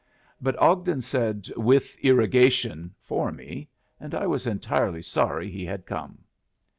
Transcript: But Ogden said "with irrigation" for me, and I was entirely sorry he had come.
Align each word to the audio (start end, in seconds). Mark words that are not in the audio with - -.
But 0.41 0.57
Ogden 0.59 0.99
said 1.01 1.49
"with 1.55 1.95
irrigation" 1.99 2.95
for 3.03 3.31
me, 3.31 3.69
and 3.99 4.15
I 4.15 4.25
was 4.25 4.47
entirely 4.47 5.03
sorry 5.03 5.51
he 5.51 5.63
had 5.63 5.85
come. 5.85 6.23